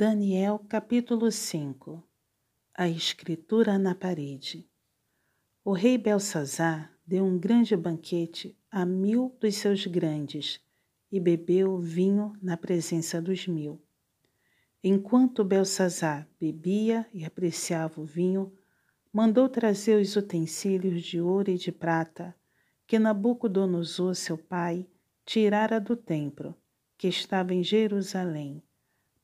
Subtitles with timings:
[0.00, 2.04] Daniel capítulo 5
[2.72, 4.64] A escritura na parede.
[5.64, 10.60] O rei Belsazar deu um grande banquete a mil dos seus grandes
[11.10, 13.82] e bebeu vinho na presença dos mil.
[14.84, 18.52] Enquanto Belsazar bebia e apreciava o vinho,
[19.12, 22.36] mandou trazer os utensílios de ouro e de prata
[22.86, 24.86] que Nabucodonosor, seu pai,
[25.26, 26.54] tirara do templo,
[26.96, 28.62] que estava em Jerusalém,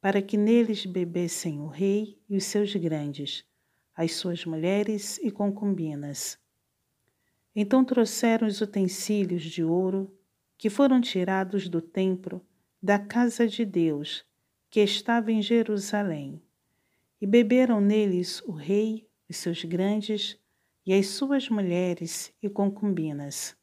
[0.05, 3.43] para que neles bebessem o rei e os seus grandes,
[3.97, 6.39] as suas mulheres e concubinas.
[7.57, 10.15] Então trouxeram os utensílios de ouro
[10.59, 12.45] que foram tirados do templo
[12.83, 14.27] da casa de Deus,
[14.69, 16.39] que estava em Jerusalém,
[17.19, 20.39] e beberam neles o rei, os seus grandes
[20.85, 23.57] e as suas mulheres e concubinas.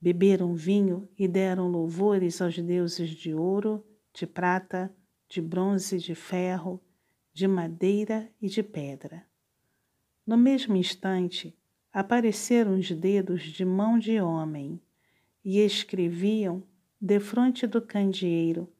[0.00, 4.92] Beberam vinho e deram louvores aos deuses de ouro, de prata,
[5.32, 6.78] de bronze, de ferro,
[7.32, 9.24] de madeira e de pedra.
[10.26, 11.56] No mesmo instante,
[11.90, 14.78] apareceram os dedos de mão de homem
[15.42, 16.62] e escreviam
[17.00, 18.70] defronte do candeeiro,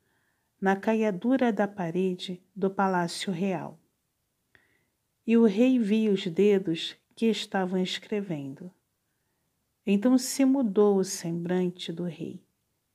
[0.61, 3.81] na caiadura da parede do palácio real.
[5.27, 8.71] E o rei viu os dedos que estavam escrevendo.
[9.87, 12.43] Então se mudou o semblante do rei,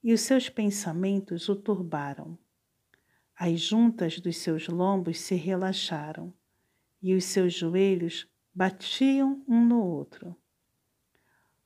[0.03, 2.37] e os seus pensamentos o turbaram.
[3.39, 6.33] As juntas dos seus lombos se relaxaram,
[6.99, 10.35] e os seus joelhos batiam um no outro.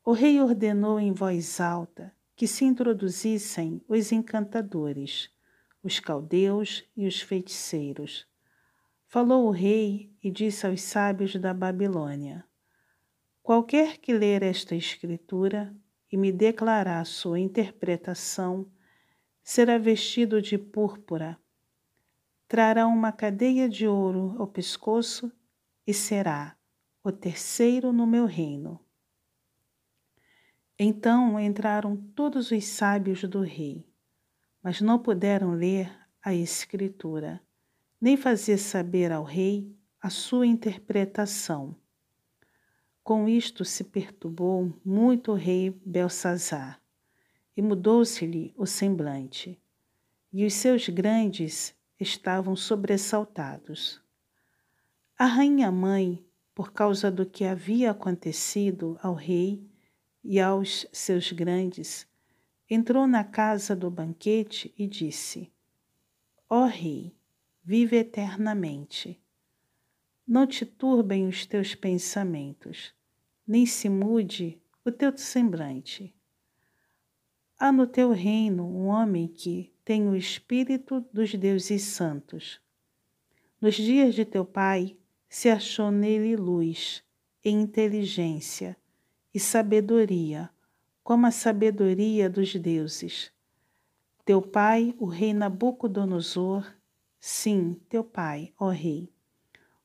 [0.03, 5.29] O rei ordenou em voz alta que se introduzissem os encantadores,
[5.81, 8.27] os caldeus e os feiticeiros.
[9.07, 12.43] Falou o rei e disse aos sábios da Babilônia:
[13.41, 15.73] Qualquer que ler esta escritura
[16.11, 18.69] e me declarar sua interpretação,
[19.41, 21.39] será vestido de púrpura,
[22.51, 25.31] trará uma cadeia de ouro ao pescoço
[25.87, 26.57] e será
[27.01, 28.77] o terceiro no meu reino.
[30.77, 33.87] Então entraram todos os sábios do rei,
[34.61, 37.41] mas não puderam ler a escritura,
[38.01, 41.73] nem fazer saber ao rei a sua interpretação.
[43.01, 46.81] Com isto se perturbou muito o rei Belsazar,
[47.55, 49.57] e mudou-se-lhe o semblante,
[50.33, 54.01] e os seus grandes estavam sobressaltados.
[55.17, 56.25] A rainha mãe,
[56.55, 59.63] por causa do que havia acontecido ao rei
[60.23, 62.07] e aos seus grandes,
[62.69, 65.51] entrou na casa do banquete e disse:
[66.49, 67.15] Ó rei,
[67.63, 69.21] vive eternamente.
[70.27, 72.93] Não te turbem os teus pensamentos,
[73.45, 76.15] nem se mude o teu semblante.
[77.63, 82.59] Há no teu reino um homem que tem o espírito dos deuses santos.
[83.61, 84.97] Nos dias de teu pai
[85.29, 87.03] se achou nele luz
[87.45, 88.75] e inteligência
[89.31, 90.49] e sabedoria,
[91.03, 93.31] como a sabedoria dos deuses.
[94.25, 96.65] Teu pai, o rei Nabucodonosor,
[97.19, 99.13] sim, teu pai, ó rei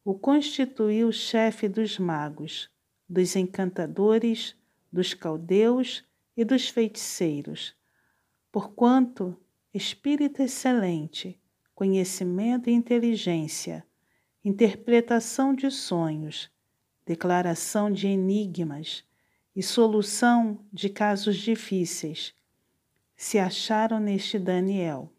[0.07, 2.71] o constituiu chefe dos magos,
[3.09, 4.55] dos encantadores,
[4.91, 6.05] dos caldeus
[6.37, 7.75] e dos feiticeiros,
[8.53, 9.37] porquanto
[9.73, 11.41] espírito excelente,
[11.75, 13.87] conhecimento e inteligência,
[14.45, 16.51] interpretação de sonhos,
[17.05, 19.05] declaração de enigmas
[19.55, 22.35] e solução de casos difíceis
[23.17, 25.11] se acharam neste Daniel,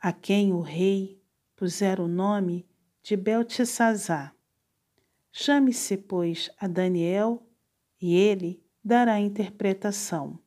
[0.00, 1.20] a quem o rei
[1.54, 2.66] pusera o nome
[3.02, 4.34] de Beltesazar.
[5.30, 7.46] Chame-se, pois, a Daniel
[8.00, 10.38] e ele dará interpretação.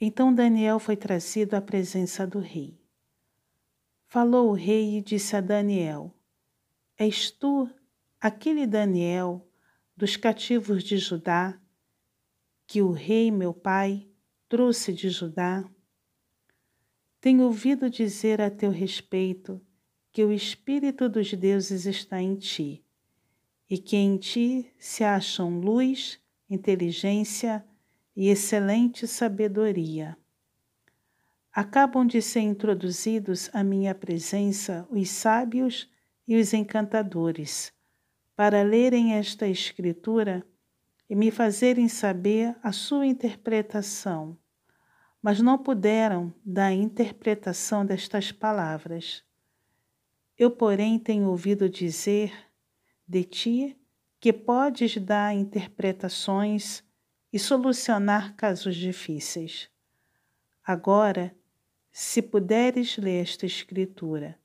[0.00, 2.76] Então Daniel foi trazido à presença do rei.
[4.08, 6.12] Falou o rei e disse a Daniel:
[6.98, 7.70] És tu
[8.20, 9.48] aquele Daniel
[9.96, 11.56] dos cativos de Judá,
[12.66, 14.08] que o rei meu pai
[14.48, 15.64] trouxe de Judá?
[17.20, 19.64] Tenho ouvido dizer a teu respeito
[20.10, 22.84] que o Espírito dos deuses está em ti,
[23.70, 27.64] e que em ti se acham luz, inteligência
[28.14, 30.16] e excelente sabedoria.
[31.52, 35.90] Acabam de ser introduzidos à minha presença os sábios
[36.28, 37.72] e os encantadores,
[38.34, 40.46] para lerem esta Escritura
[41.08, 44.36] e me fazerem saber a sua interpretação,
[45.22, 49.24] mas não puderam dar a interpretação destas palavras.
[50.36, 52.32] Eu, porém, tenho ouvido dizer
[53.08, 53.76] de ti
[54.20, 56.82] que podes dar interpretações
[57.32, 59.68] e solucionar casos difíceis.
[60.64, 61.34] Agora,
[61.92, 64.38] se puderes ler esta Escritura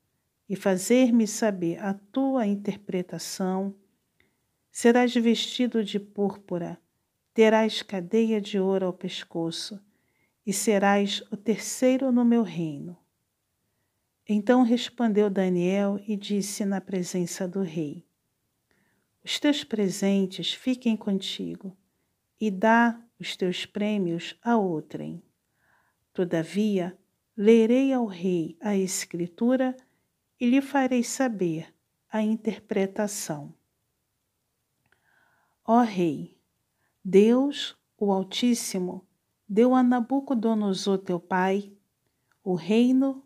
[0.48, 3.74] e fazer-me saber a tua interpretação,
[4.72, 6.78] serás vestido de púrpura,
[7.34, 9.82] terás cadeia de ouro ao pescoço
[10.46, 12.98] e serás o terceiro no meu reino.
[14.28, 18.06] Então respondeu Daniel e disse na presença do rei:
[19.24, 21.78] Os teus presentes fiquem contigo
[22.40, 25.22] e dá os teus prêmios a outrem.
[26.14, 26.98] Todavia,
[27.38, 29.76] lerei ao rei a escritura
[30.40, 31.74] e lhe farei saber
[32.12, 33.54] a interpretação.
[35.66, 36.38] Ó Rei,
[37.06, 39.08] Deus, o Altíssimo,
[39.48, 41.72] deu a Nabucodonosor teu pai
[42.44, 43.24] o reino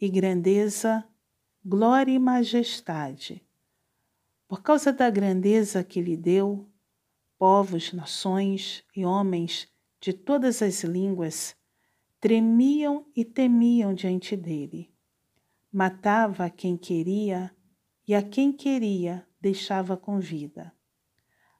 [0.00, 1.04] e grandeza,
[1.64, 3.44] glória e majestade.
[4.52, 6.68] Por causa da grandeza que lhe deu,
[7.38, 9.66] povos, nações e homens
[9.98, 11.56] de todas as línguas
[12.20, 14.92] tremiam e temiam diante dele.
[15.72, 17.50] Matava quem queria
[18.06, 20.70] e a quem queria deixava com vida.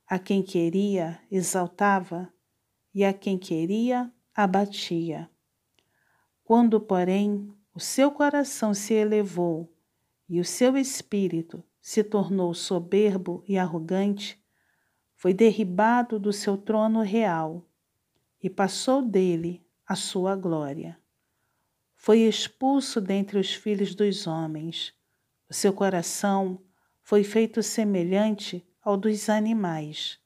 [0.07, 2.31] A quem queria exaltava
[2.95, 5.31] e a quem queria abatia.
[6.45, 9.75] Quando, porém, o seu coração se elevou
[10.29, 14.41] e o seu espírito se tornou soberbo e arrogante,
[15.17, 17.69] foi derribado do seu trono real
[18.41, 20.97] e passou dele a sua glória.
[21.97, 24.95] Foi expulso dentre os filhos dos homens.
[25.51, 26.61] O seu coração
[27.03, 30.19] foi feito semelhante ao dos animais,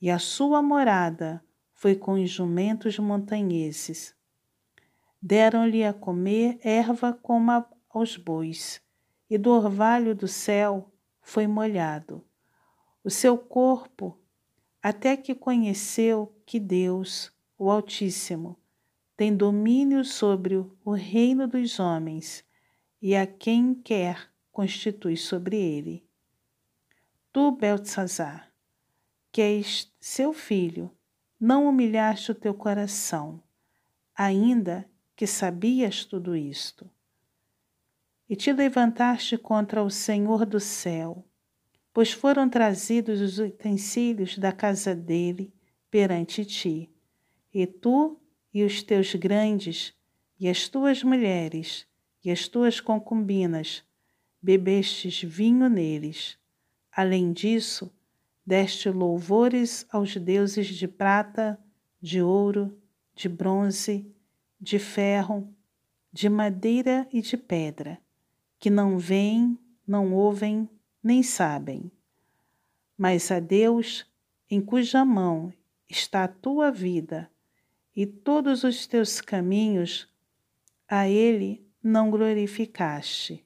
[0.00, 1.42] e a sua morada
[1.74, 4.14] foi com os jumentos montanheses.
[5.20, 8.82] Deram-lhe a comer erva como aos bois,
[9.28, 10.89] e do orvalho do céu
[11.30, 12.24] foi molhado.
[13.04, 14.18] O seu corpo
[14.82, 18.58] até que conheceu que Deus, o Altíssimo,
[19.16, 22.44] tem domínio sobre o reino dos homens
[23.00, 26.04] e a quem quer constitui sobre ele.
[27.32, 28.52] Tu, Beltzazar,
[29.30, 30.90] que és seu filho,
[31.38, 33.40] não humilhaste o teu coração,
[34.16, 34.84] ainda
[35.14, 36.90] que sabias tudo isto.
[38.30, 41.24] E te levantaste contra o Senhor do céu,
[41.92, 45.52] pois foram trazidos os utensílios da casa dele
[45.90, 46.88] perante ti,
[47.52, 48.20] e tu
[48.54, 49.92] e os teus grandes,
[50.38, 51.88] e as tuas mulheres,
[52.24, 53.82] e as tuas concubinas,
[54.40, 56.38] bebestes vinho neles.
[56.92, 57.92] Além disso,
[58.46, 61.58] deste louvores aos deuses de prata,
[62.00, 62.80] de ouro,
[63.12, 64.08] de bronze,
[64.60, 65.52] de ferro,
[66.12, 67.98] de madeira e de pedra,
[68.60, 70.68] que não veem, não ouvem,
[71.02, 71.90] nem sabem.
[72.96, 74.06] Mas a Deus,
[74.50, 75.52] em cuja mão
[75.88, 77.30] está a tua vida
[77.96, 80.06] e todos os teus caminhos,
[80.86, 83.44] a Ele não glorificaste.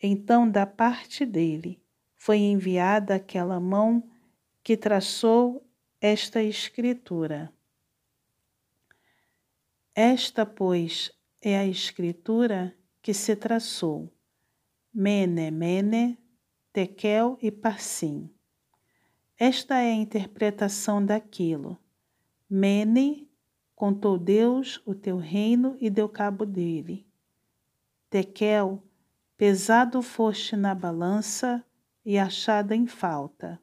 [0.00, 1.82] Então, da parte dele,
[2.14, 4.08] foi enviada aquela mão
[4.62, 5.66] que traçou
[6.00, 7.52] esta escritura.
[9.94, 11.10] Esta, pois,
[11.40, 14.10] é a escritura que se traçou.
[14.90, 16.18] Mene, Mene,
[16.72, 18.30] Tekel e Parsim.
[19.38, 21.78] Esta é a interpretação daquilo.
[22.48, 23.30] Mene,
[23.76, 27.06] contou Deus o teu reino e deu cabo dele.
[28.08, 28.82] Tekel,
[29.36, 31.62] pesado foste na balança
[32.06, 33.60] e achada em falta.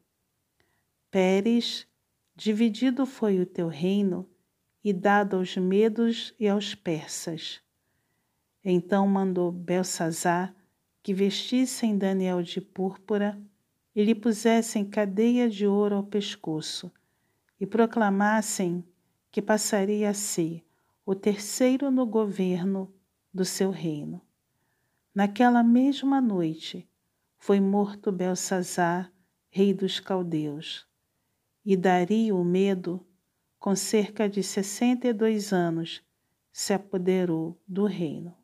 [1.10, 1.88] Pérez,
[2.36, 4.30] dividido foi o teu reino
[4.84, 7.60] e dado aos medos e aos persas.
[8.64, 10.56] Então mandou Belsazar
[11.02, 13.42] que vestissem Daniel de púrpura
[13.96, 16.92] e lhe pusessem cadeia de ouro ao pescoço
[17.60, 18.84] e proclamassem
[19.32, 20.64] que passaria a ser
[21.06, 22.94] o terceiro no governo
[23.34, 24.22] do seu reino.
[25.14, 26.88] Naquela mesma noite
[27.38, 29.12] foi morto Belsazar,
[29.50, 30.88] rei dos caldeus,
[31.66, 33.06] e Dario o medo,
[33.60, 36.04] com cerca de sessenta e dois anos,
[36.52, 38.41] se apoderou do reino.